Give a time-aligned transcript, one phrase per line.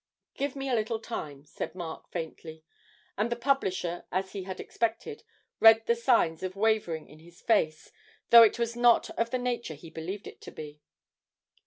[0.33, 2.63] 'Give me a little time,' said Mark faintly,
[3.19, 5.21] and the publisher, as he had expected,
[5.59, 7.91] read the signs of wavering in his face,
[8.31, 10.81] though it was not of the nature he believed it to be.